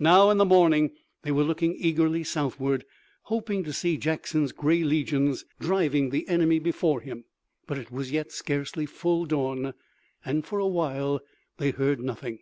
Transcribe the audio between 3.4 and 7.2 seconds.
to see Jackson's gray legions driving the enemy before